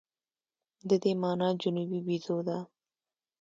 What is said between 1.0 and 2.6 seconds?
دې مانا جنوبي بیزو ده.